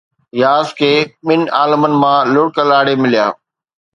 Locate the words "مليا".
3.01-3.25